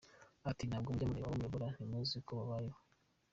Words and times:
Ati 0.49 0.63
“Ntabwo 0.69 0.89
mujya 0.91 1.07
kureba 1.09 1.25
abo 1.27 1.35
muyobora 1.37 1.67
ntimuzi 1.73 2.13
uko 2.19 2.31
babayeho? 2.37 2.79